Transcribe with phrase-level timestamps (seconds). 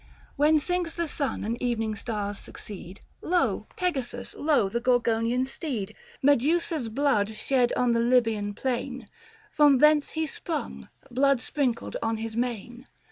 [0.35, 3.67] When sinks the sun and evening stars succeed, Lo!
[3.75, 4.67] Pegasus— lo!
[4.67, 5.95] the Gorgonian steed.
[6.23, 9.07] Medusa's blood shed on the Libyan plain,
[9.51, 12.87] From thence he sprung, blood sprinkled on his mane.